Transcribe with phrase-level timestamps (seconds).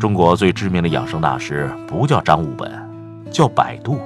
[0.00, 2.70] 中国最知名的养生大师不叫张悟本，
[3.32, 3.98] 叫百度。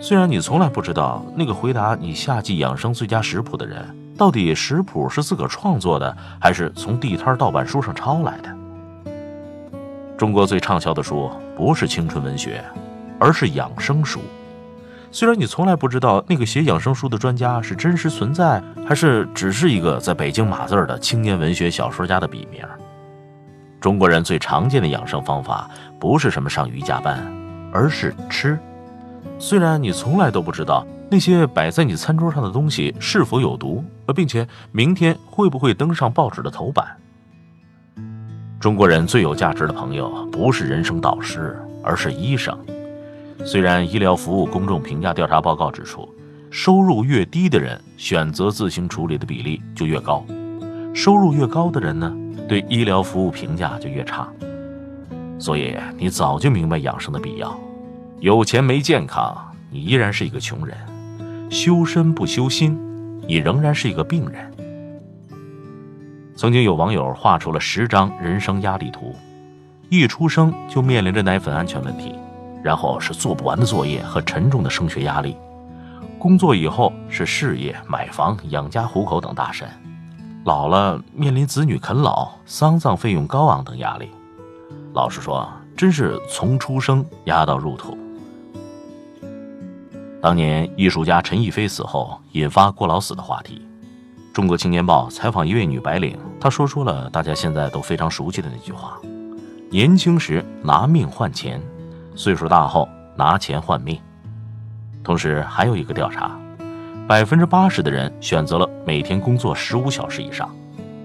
[0.00, 3.84] 虽然你从来不知道那个回答你夏季养生最佳食谱的人，
[4.16, 8.48] 到底食谱是自个儿创作的，还是从地摊盗版书上抄来的。
[10.16, 12.64] 中国最畅销的书不是青春文学，
[13.18, 14.20] 而是养生书。
[15.12, 22.64] 虽然你从来不知道那个写养生书的专家是真实存在，还是只是一个在北京码字的青年文学小说家的笔名。
[23.80, 27.26] 中国人最常见的养生方法不是什么上瑜伽班，
[27.72, 28.58] 而是吃。
[29.38, 33.82] 虽然你从来都不知道那些摆在你餐桌上的东西是否有毒，
[34.14, 36.86] 并且明天会不会登上报纸的头版。
[38.60, 42.56] 中国人最有价值的朋友不是人生导师，而是医生。
[43.46, 46.06] 虽然医疗服务公众评价调查报告指出，
[46.50, 50.22] 收入越低的人选择自行处理的比例就越高，
[50.92, 52.14] 收入越高的人呢，
[52.50, 54.28] 对医疗服务评价就越差。
[55.38, 57.56] 所以你早就明白养生的必要。
[58.18, 60.76] 有钱没健康，你依然是一个穷人；
[61.48, 62.76] 修身不修心，
[63.28, 64.52] 你仍然是一个病人。
[66.34, 69.14] 曾经有网友画出了十张人生压力图，
[69.88, 72.16] 一出生就面临着奶粉安全问题，
[72.64, 75.36] 然后是做不完的作业和沉重的升学压力，
[76.18, 79.70] 工作以后是事业、买房、养家糊口等大山，
[80.44, 84.08] 老了面临子女啃老、丧葬费用高昂等压力。
[84.94, 87.96] 老实说，真是从出生压到入土。
[90.22, 93.62] 当年艺术家陈逸飞死后，引发过劳死的话题。
[94.32, 98.98] 中国青年报采访一位女白领，她说出了大家现在都非常熟悉的那句话
[99.70, 101.60] ：“年轻时拿命换钱，
[102.14, 104.00] 岁数大后拿钱换命。”
[105.02, 106.30] 同时还有一个调查，
[107.08, 110.48] 百分之八十的人选择了每天工作十五小时以上，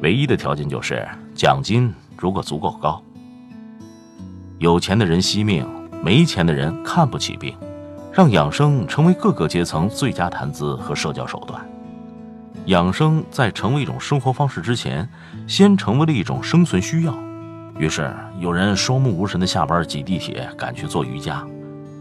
[0.01, 3.01] 唯一的条件就是奖金如果足够高。
[4.59, 5.67] 有钱的人惜命，
[6.01, 7.55] 没钱的人看不起病，
[8.11, 11.61] 让养生成为各个阶层最佳谈资和社交手段。
[12.67, 15.07] 养生在成为一种生活方式之前，
[15.45, 17.13] 先成为了一种生存需要。
[17.77, 21.45] 于是，有人双目无神的下班挤地铁赶去做瑜伽；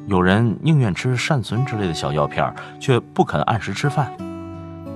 [0.06, 4.06] 有人宁愿吃善存之类的小药片，却不肯按时吃饭；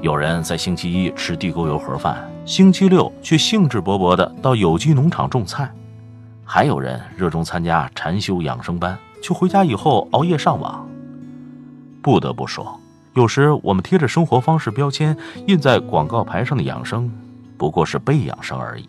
[0.00, 5.66] 有人在星期一吃地沟油盒饭，星期六却兴致勃勃地到有机农场种菜；
[6.44, 10.88] 还有人热衷参加禅修养生班，却回家以后熬夜上网。
[12.00, 12.78] 不得不说。
[13.14, 15.16] 有时我们贴着生活方式标签
[15.48, 17.10] 印在广告牌上的养生，
[17.56, 18.86] 不过是被养生而已。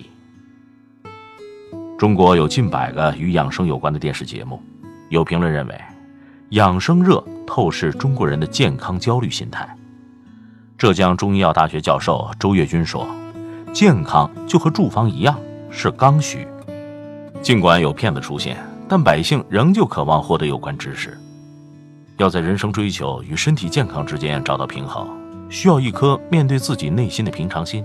[1.97, 4.61] 中国有近百个与养生有关的电视节目，
[5.09, 5.81] 有评论认为，
[6.49, 9.67] 养生热透视中国人的健康焦虑心态。
[10.79, 13.05] 浙江中医药大学教授周跃军说
[13.75, 15.37] ：“健康就和住房一样
[15.69, 16.47] 是刚需，
[17.41, 18.55] 尽管有骗子出现，
[18.87, 21.19] 但百姓仍旧渴望获得有关知识。”
[22.15, 25.05] 要在人生追求与身体健康之间找到平衡，
[25.49, 27.83] 需要一颗面对自己内心的平常心。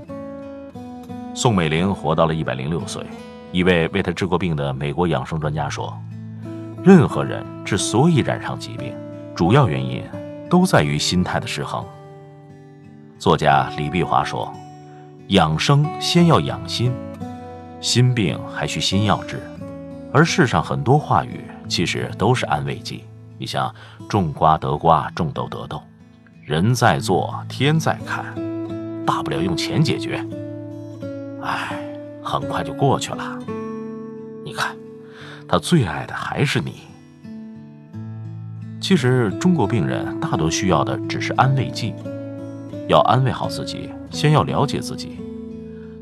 [1.34, 3.04] 宋美龄活到了一百零六岁，
[3.50, 5.92] 一位为她治过病的美国养生专家说
[6.84, 8.94] ：“任何人之所以染上疾病，
[9.34, 10.00] 主要原因
[10.48, 11.84] 都在于心态的失衡。”
[13.24, 14.52] 作家李碧华说
[15.32, 16.92] ：“养生先要养心，
[17.80, 19.40] 心病还需心药治。”
[20.12, 23.02] 而世上很多话语其实都是安慰剂。
[23.38, 23.74] 你像
[24.10, 25.82] 种瓜得瓜，种豆得豆，
[26.42, 28.26] 人在做，天在看，
[29.06, 30.22] 大不了用钱解决。
[31.40, 31.82] 唉，
[32.22, 33.38] 很快就过去了。
[34.44, 34.76] 你看，
[35.48, 36.82] 他最爱的还是你。
[38.82, 41.94] 其实，中国病人大多需要的只是安慰剂。
[42.88, 45.18] 要安慰好自己，先要了解自己。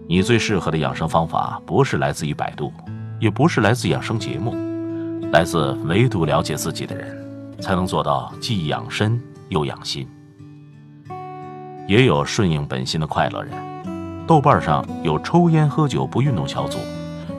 [0.09, 2.73] 你最适合的养生方法，不是来自于百度，
[3.19, 4.55] 也不是来自养生节目，
[5.33, 7.21] 来自唯独了解自己的人。
[7.61, 10.05] 才能做到既养身又养心。
[11.87, 13.55] 也有顺应本心的快乐人。
[14.27, 16.79] 豆瓣上有抽烟喝酒不运动小组，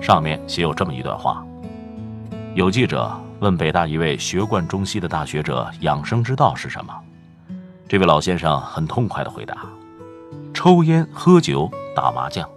[0.01, 1.45] 上面写有这么一段话：
[2.56, 3.12] 有记者
[3.42, 6.94] 问北大一位学贯中西的大学者，养生之道是什么？
[7.88, 9.57] 这位老先生很痛快地回答：
[10.53, 12.47] 抽烟喝酒打麻将。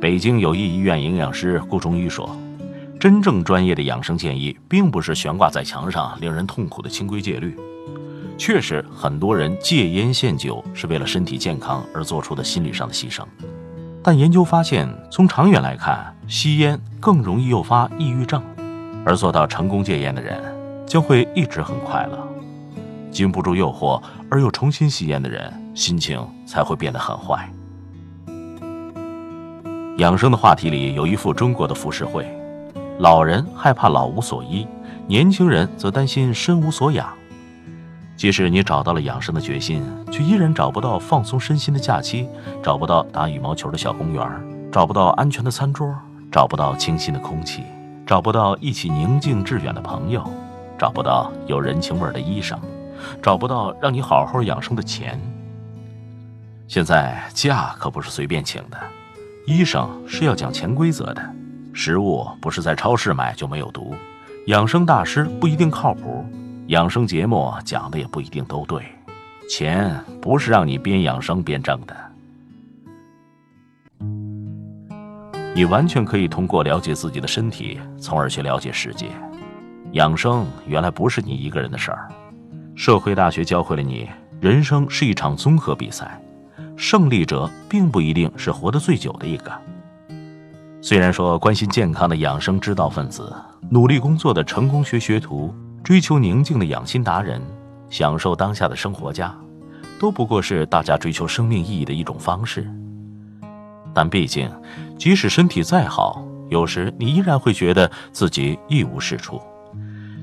[0.00, 2.36] 北京友谊医院营养师顾中医说：
[2.98, 7.58] 真正专业的养生建议，并不是悬挂在墙上令人痛苦的清规戒律。
[8.38, 13.24] 确实，很多人戒烟限酒是为了身体健康而做出的心理上的牺牲。
[14.02, 18.42] 但研究发现，从长远来看，吸烟更容易诱发抑郁症，
[19.04, 20.40] 而做到成功戒烟的人
[20.86, 22.29] 将会一直很快乐。
[23.10, 27.50] 经不住诱惑而又重新吸烟的人，心情才会变得很坏。
[29.98, 32.26] 养生的话题里有一副中国的浮世绘：
[32.98, 34.66] 老人害怕老无所依，
[35.06, 37.06] 年轻人则担心身无所养。
[38.16, 42.28] 即使你找到了养生的决心，却依然找不到放松身心的假期，
[42.62, 44.26] 找不到打羽毛球的小公园，
[44.70, 45.94] 找不到安全的餐桌，
[46.30, 47.62] 找不到清新的空气，
[48.06, 50.22] 找不到一起宁静致远的朋友，
[50.78, 52.56] 找不到有人情味的衣裳，
[53.22, 55.20] 找不到让你好好养生的钱。
[56.68, 58.78] 现在假可不是随便请的，
[59.46, 61.34] 医生是要讲潜规则的，
[61.72, 63.94] 食物不是在超市买就没有毒，
[64.46, 66.24] 养生大师不一定靠谱。
[66.68, 68.84] 养生节目讲的也不一定都对，
[69.48, 69.92] 钱
[70.22, 71.96] 不是让你边养生边挣的。
[75.52, 79.08] 你完全可以通过了解自己的身体，从而去了解世界。
[79.92, 82.08] 养生原来不是你一个人的事儿。
[82.82, 84.08] 社会大学教会了你，
[84.40, 86.18] 人生是一场综合比赛，
[86.78, 89.52] 胜利者并不一定是活得最久的一个。
[90.80, 93.30] 虽然说关心健康的养生之道分子，
[93.68, 95.54] 努力工作的成功学学徒。
[95.84, 97.42] 追求宁静的养心达人，
[97.90, 99.34] 享受当下的生活家，
[99.98, 102.66] 都不过是大家追求生命意义的一种方式。
[103.92, 104.50] 但毕竟，
[104.98, 109.38] 即使身体再好，有时你依然会觉得自己一无是处。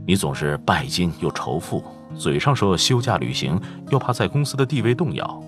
[0.08, 1.84] 你总是拜金又仇富，
[2.18, 3.60] 嘴上说休假旅行，
[3.90, 5.44] 又怕在公司的地位动摇。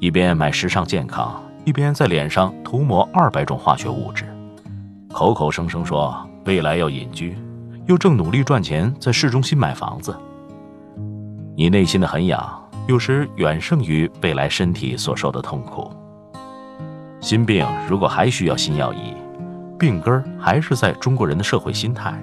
[0.00, 4.24] 一边买时尚健康，一边在脸上涂抹二百种化学物质，
[5.10, 7.36] 口口声声说未来要隐居。
[7.86, 10.16] 又正努力赚钱，在市中心买房子。
[11.56, 15.90] 你内心的痕痒，有时远胜于未来身体所受的痛苦。
[17.20, 19.14] 心病如果还需要心药医，
[19.78, 22.18] 病根儿还是在中国人的社会心态。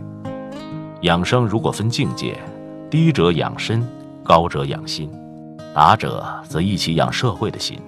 [1.01, 2.37] 养生如果分境界，
[2.91, 3.87] 低者养身，
[4.21, 5.09] 高者养心，
[5.73, 7.79] 达者则一起养社会的心。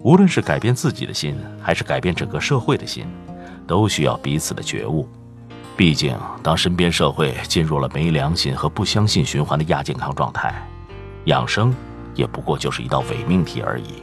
[0.00, 3.06] 无论是改变自己的心，还是改变整个社会的心，
[3.68, 5.08] 都需要彼此的觉悟。
[5.76, 10.52] 毕竟，当身边社会进入了没良心和不相信循环的亚健康状态，
[11.26, 11.72] 养生
[12.16, 14.02] 也不过就是一道伪命题而已。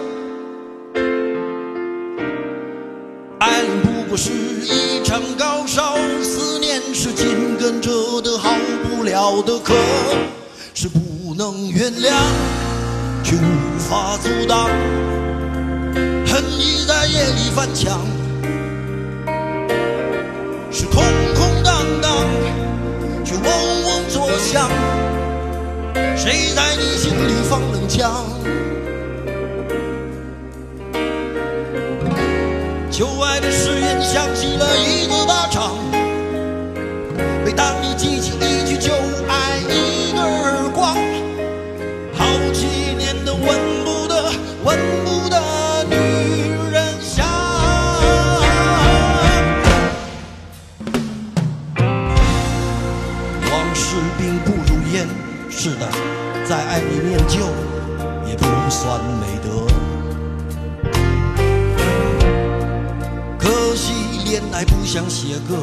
[4.13, 8.51] 我是一场高烧，思念是紧跟着的好
[8.83, 9.71] 不了的咳，
[10.73, 12.11] 是不能原谅，
[13.23, 14.67] 却无法阻挡。
[16.27, 18.01] 恨意在夜里翻墙，
[20.69, 21.01] 是空
[21.33, 22.11] 空荡荡，
[23.23, 23.45] 却嗡
[23.85, 24.69] 嗡作响。
[26.17, 28.25] 谁在你心里放冷枪？
[33.01, 35.73] 旧爱的誓言响起了一个巴掌，
[37.43, 38.93] 每当你记起一句旧
[39.27, 40.93] 爱，一个耳光。
[42.13, 43.43] 好几年的闻
[43.83, 44.31] 不得，
[44.63, 45.95] 闻不得女
[46.71, 47.25] 人香。
[53.49, 55.07] 往事并不如烟。
[55.49, 55.89] 是的，
[56.47, 57.39] 在爱里念旧
[58.29, 59.01] 也不算
[64.31, 65.57] 恋爱不想写歌，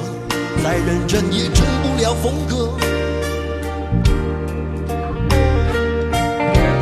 [0.63, 2.77] 再认真也成不了风格。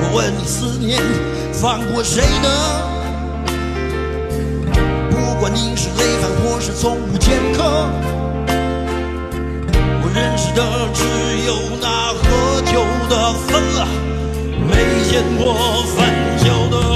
[0.00, 1.00] 我问你，思念
[1.52, 2.49] 放过谁呢？
[5.12, 7.62] 不管你是累犯或是从无前科，
[10.02, 10.61] 我认识的
[10.93, 11.05] 只
[11.47, 12.83] 有那喝酒。
[13.09, 13.87] 的分了，
[14.69, 14.75] 没
[15.09, 15.55] 见过
[15.95, 16.05] 分
[16.43, 16.96] 酒的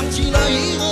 [0.00, 0.89] 想起了一个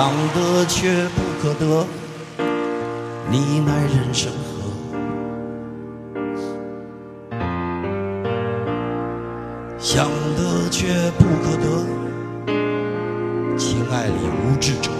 [0.00, 1.84] 想得却不可得，
[3.30, 4.62] 你奈人生何？
[9.78, 10.86] 想得却
[11.18, 11.84] 不可得，
[13.58, 14.90] 情爱里无知者。